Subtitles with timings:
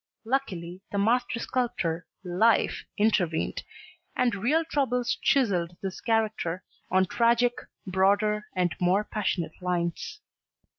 [0.25, 3.61] Luckily the master sculptor Life intervened
[4.15, 7.53] and real troubles chiselled his character on tragic,
[7.85, 10.19] broader and more passionate lines.